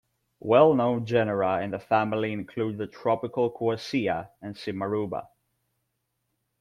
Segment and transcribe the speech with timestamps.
[0.39, 5.27] Well-known genera in the family include the tropical "Quassia" and "Simarouba".